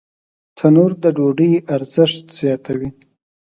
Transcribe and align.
تنور 0.57 0.91
د 1.03 1.05
ډوډۍ 1.15 1.51
ارزښت 1.75 2.23
زیاتوي 2.39 2.89